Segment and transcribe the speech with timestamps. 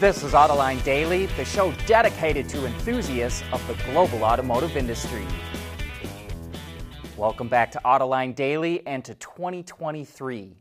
[0.00, 5.26] This is Autoline Daily, the show dedicated to enthusiasts of the global automotive industry.
[7.18, 10.56] Welcome back to Autoline Daily and to 2023.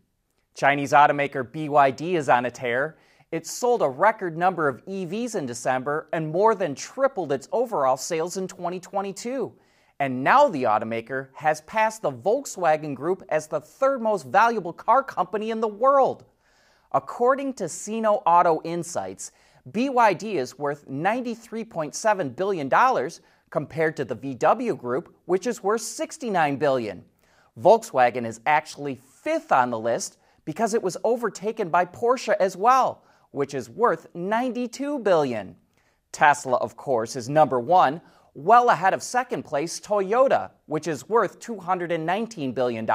[0.56, 2.98] Chinese automaker BYD is on a tear.
[3.32, 7.96] It sold a record number of EVs in December and more than tripled its overall
[7.96, 9.54] sales in 2022.
[10.02, 15.02] And now the automaker has passed the Volkswagen Group as the third most valuable car
[15.02, 16.26] company in the world.
[16.92, 19.32] According to Sino Auto Insights,
[19.72, 23.10] BYD is worth $93.7 billion
[23.52, 27.04] compared to the VW Group, which is worth 69 billion.
[27.60, 33.04] Volkswagen is actually fifth on the list because it was overtaken by Porsche as well,
[33.32, 35.56] which is worth 92 billion.
[36.12, 38.02] Tesla, of course, is number one,
[38.34, 42.86] well ahead of second place Toyota, which is worth $219 billion.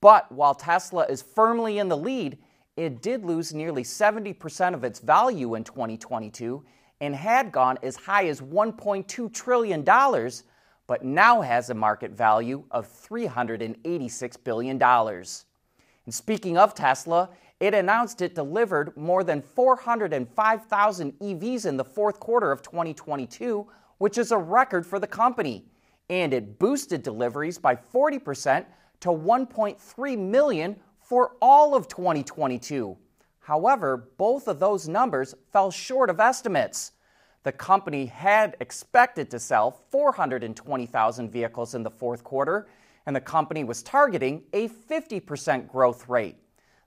[0.00, 2.38] But while Tesla is firmly in the lead,
[2.76, 6.62] it did lose nearly 70% of its value in 2022
[7.00, 9.82] and had gone as high as $1.2 trillion,
[10.86, 14.82] but now has a market value of $386 billion.
[14.82, 22.20] And speaking of Tesla, it announced it delivered more than 405,000 EVs in the fourth
[22.20, 23.66] quarter of 2022,
[23.98, 25.64] which is a record for the company.
[26.10, 28.66] And it boosted deliveries by 40%
[29.00, 30.76] to 1.3 million
[31.06, 32.96] for all of 2022.
[33.38, 36.92] However, both of those numbers fell short of estimates.
[37.44, 42.66] The company had expected to sell 420,000 vehicles in the fourth quarter,
[43.06, 46.38] and the company was targeting a 50% growth rate.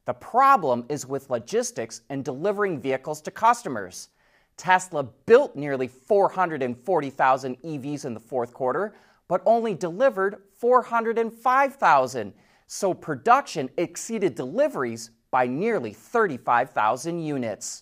[0.03, 4.09] The problem is with logistics and delivering vehicles to customers.
[4.57, 8.93] Tesla built nearly 440,000 EVs in the fourth quarter,
[9.29, 12.33] but only delivered 405,000
[12.71, 17.81] so production exceeded deliveries by nearly 35,000 units.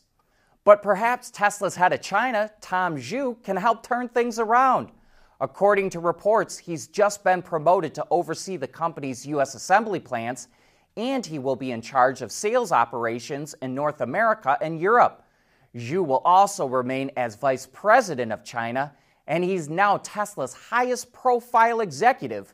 [0.64, 4.94] But perhaps Tesla's head of China, Tom Zhu, can help turn things around.
[5.42, 9.56] According to reports, he's just been promoted to oversee the company's U.S.
[9.56, 10.48] assembly plants,
[10.96, 15.22] and he will be in charge of sales operations in North America and Europe.
[15.76, 18.94] Zhu will also remain as vice president of China,
[19.28, 22.54] and he's now Tesla's highest profile executive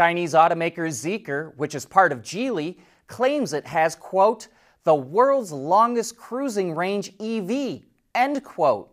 [0.00, 4.48] Chinese automaker Zeekr, which is part of Geely, claims it has, quote,
[4.84, 7.82] the world's longest cruising range EV,
[8.14, 8.90] end quote.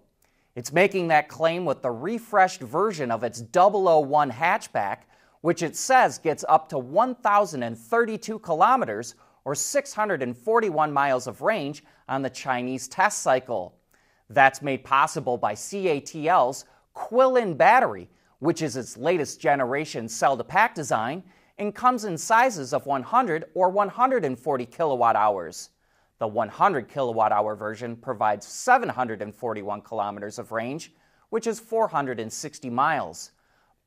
[0.53, 5.03] It's making that claim with the refreshed version of its 001 hatchback,
[5.39, 12.29] which it says gets up to 1,032 kilometers or 641 miles of range on the
[12.29, 13.77] Chinese test cycle.
[14.29, 18.09] That's made possible by CATL's Qilin battery,
[18.39, 21.23] which is its latest generation cell to pack design
[21.57, 25.69] and comes in sizes of 100 or 140 kilowatt hours.
[26.19, 30.93] The 100 kilowatt hour version provides 741 kilometers of range,
[31.29, 33.31] which is 460 miles.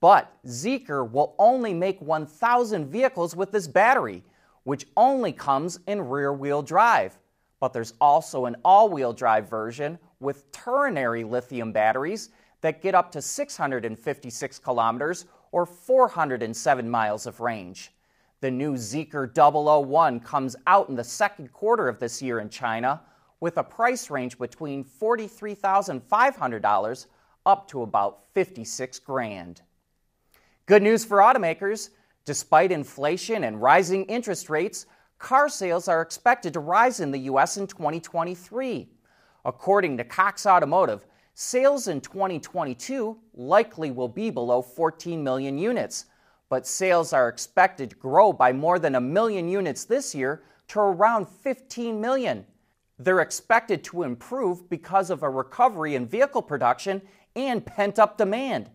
[0.00, 4.25] But Zeekr will only make 1,000 vehicles with this battery,
[4.65, 7.19] which only comes in rear wheel drive.
[7.61, 13.10] But there's also an all wheel drive version with ternary lithium batteries that get up
[13.12, 17.93] to 656 kilometers or 407 miles of range.
[18.41, 23.03] The new Zeekr 001 comes out in the second quarter of this year in China
[23.41, 27.06] with a price range between $43,500
[27.47, 29.62] up to about 56 grand.
[30.66, 31.90] Good news for automakers.
[32.26, 34.87] Despite inflation and rising interest rates,
[35.19, 37.56] car sales are expected to rise in the U.S.
[37.56, 38.88] in 2023.
[39.44, 46.06] According to Cox Automotive, Sales in 2022 likely will be below 14 million units,
[46.49, 50.81] but sales are expected to grow by more than a million units this year to
[50.81, 52.44] around 15 million.
[52.99, 57.00] They're expected to improve because of a recovery in vehicle production
[57.35, 58.71] and pent up demand.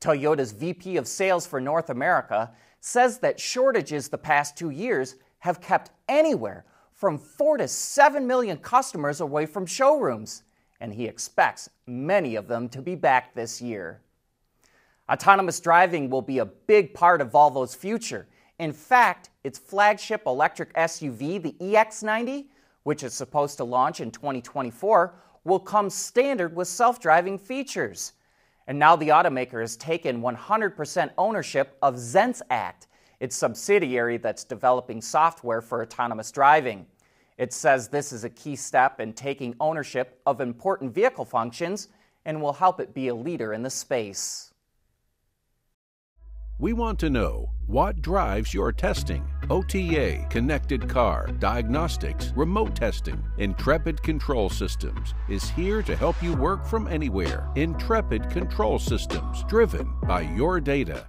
[0.00, 5.60] Toyota's VP of Sales for North America says that shortages the past two years have
[5.60, 6.64] kept anywhere
[6.94, 10.44] from 4 to 7 million customers away from showrooms
[10.80, 14.00] and he expects many of them to be back this year.
[15.10, 18.26] Autonomous driving will be a big part of Volvo's future.
[18.58, 22.46] In fact, its flagship electric SUV, the EX90,
[22.82, 25.14] which is supposed to launch in 2024,
[25.44, 28.12] will come standard with self driving features.
[28.66, 32.88] And now the automaker has taken 100% ownership of Zenseact,
[33.20, 36.86] its subsidiary that's developing software for autonomous driving.
[37.38, 41.88] It says this is a key step in taking ownership of important vehicle functions
[42.24, 44.52] and will help it be a leader in the space.
[46.58, 49.28] We want to know what drives your testing.
[49.50, 53.22] OTA, connected car, diagnostics, remote testing.
[53.36, 57.50] Intrepid Control Systems is here to help you work from anywhere.
[57.56, 61.06] Intrepid Control Systems, driven by your data.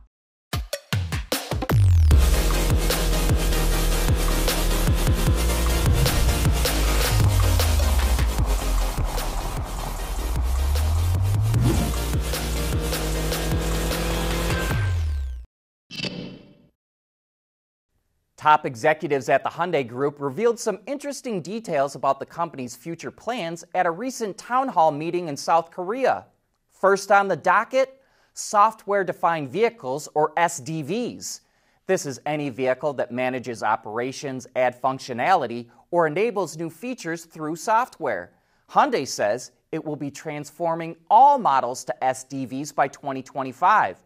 [18.47, 23.65] Top executives at the Hyundai Group revealed some interesting details about the company's future plans
[23.75, 26.27] at a recent town hall meeting in South Korea.
[26.71, 28.01] First on the docket,
[28.33, 31.41] software defined vehicles, or SDVs.
[31.87, 38.31] This is any vehicle that manages operations, add functionality, or enables new features through software.
[38.69, 43.97] Hyundai says it will be transforming all models to SDVs by 2025.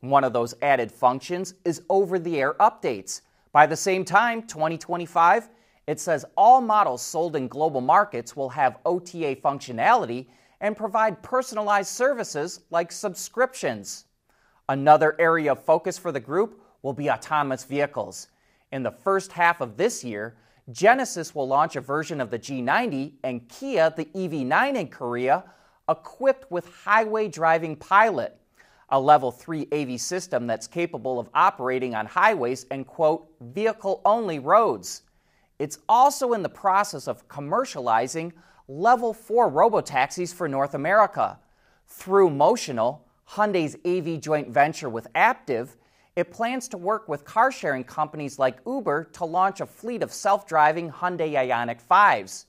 [0.00, 3.22] One of those added functions is over the air updates.
[3.52, 5.48] By the same time, 2025,
[5.86, 10.26] it says all models sold in global markets will have OTA functionality
[10.60, 14.04] and provide personalized services like subscriptions.
[14.68, 18.28] Another area of focus for the group will be autonomous vehicles.
[18.70, 20.36] In the first half of this year,
[20.70, 25.44] Genesis will launch a version of the G90 and Kia the EV9 in Korea
[25.88, 28.37] equipped with Highway Driving Pilot
[28.90, 34.38] a level 3 AV system that's capable of operating on highways and, quote, vehicle only
[34.38, 35.02] roads.
[35.58, 38.32] It's also in the process of commercializing
[38.68, 41.38] level 4 robotaxis for North America.
[41.86, 43.00] Through Motional,
[43.30, 45.76] Hyundai's AV joint venture with Aptiv,
[46.16, 50.12] it plans to work with car sharing companies like Uber to launch a fleet of
[50.12, 52.46] self driving Hyundai Ioniq 5s.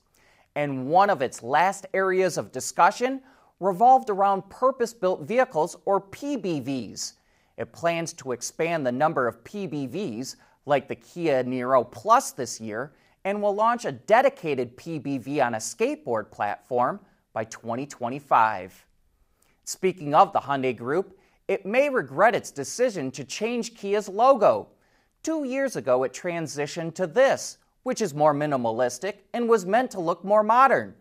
[0.56, 3.20] And one of its last areas of discussion
[3.60, 7.12] revolved around purpose built vehicles, or PBVs.
[7.58, 10.36] It plans to expand the number of PBVs,
[10.66, 12.92] like the Kia Niro Plus this year,
[13.24, 17.00] and will launch a dedicated PBV on a skateboard platform
[17.32, 18.86] by 2025.
[19.64, 21.18] Speaking of the Hyundai Group,
[21.48, 24.68] it may regret its decision to change Kia's logo.
[25.22, 30.00] Two years ago, it transitioned to this, which is more minimalistic and was meant to
[30.00, 30.94] look more modern.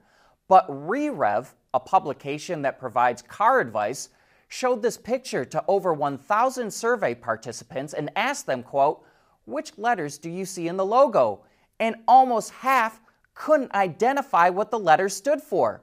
[0.50, 4.10] But ReRev a publication that provides car advice,
[4.48, 9.04] showed this picture to over 1,000 survey participants and asked them, quote,
[9.46, 11.44] which letters do you see in the logo?
[11.80, 13.00] And almost half
[13.36, 15.82] couldn't identify what the letters stood for.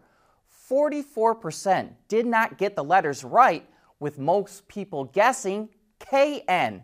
[0.69, 3.64] 44% did not get the letters right,
[4.00, 5.69] with most people guessing
[6.00, 6.82] KN.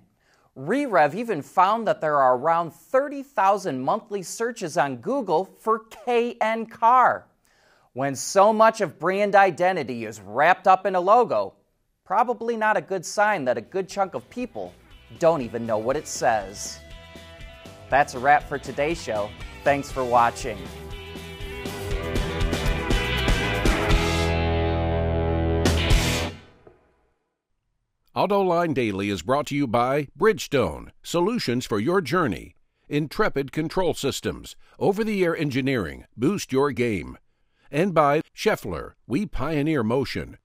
[0.57, 7.27] ReRev even found that there are around 30,000 monthly searches on Google for KN car.
[7.95, 11.53] When so much of brand identity is wrapped up in a logo,
[12.07, 14.73] probably not a good sign that a good chunk of people
[15.19, 16.81] don't even know what it says.
[17.91, 19.29] That's a wrap for today's show.
[19.63, 20.57] Thanks for watching.
[28.17, 32.55] AutoLine Daily is brought to you by Bridgestone, solutions for your journey.
[32.89, 37.19] Intrepid Control Systems, over the air engineering, boost your game
[37.73, 40.39] and by Schaeffler, we pioneer motion.